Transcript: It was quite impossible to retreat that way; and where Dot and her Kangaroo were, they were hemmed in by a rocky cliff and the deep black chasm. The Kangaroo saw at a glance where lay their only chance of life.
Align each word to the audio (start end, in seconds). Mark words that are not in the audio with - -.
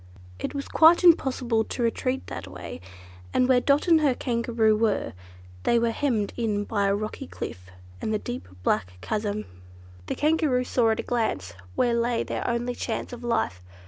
It 0.39 0.55
was 0.55 0.67
quite 0.67 1.03
impossible 1.03 1.63
to 1.65 1.83
retreat 1.83 2.25
that 2.25 2.47
way; 2.47 2.81
and 3.35 3.47
where 3.47 3.61
Dot 3.61 3.87
and 3.87 4.01
her 4.01 4.15
Kangaroo 4.15 4.75
were, 4.75 5.13
they 5.61 5.77
were 5.77 5.91
hemmed 5.91 6.33
in 6.35 6.63
by 6.63 6.87
a 6.87 6.95
rocky 6.95 7.27
cliff 7.27 7.69
and 8.01 8.11
the 8.11 8.17
deep 8.17 8.47
black 8.63 8.93
chasm. 9.01 9.45
The 10.07 10.15
Kangaroo 10.15 10.63
saw 10.63 10.89
at 10.89 10.99
a 10.99 11.03
glance 11.03 11.53
where 11.75 11.93
lay 11.93 12.23
their 12.23 12.49
only 12.49 12.73
chance 12.73 13.13
of 13.13 13.23
life. 13.23 13.61